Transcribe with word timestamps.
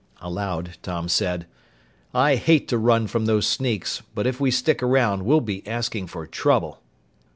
Aloud, 0.19 0.77
Tom 0.81 1.07
said, 1.07 1.45
"I 2.11 2.33
hate 2.35 2.67
to 2.69 2.79
run 2.79 3.05
from 3.05 3.27
those 3.27 3.45
sneaks, 3.45 4.01
but 4.15 4.25
if 4.25 4.39
we 4.41 4.49
stick 4.49 4.81
around, 4.81 5.25
we'll 5.25 5.41
be 5.41 5.61
asking 5.67 6.07
for 6.07 6.25
trouble." 6.25 6.81